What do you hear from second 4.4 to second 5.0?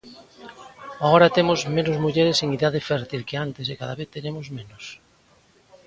menos.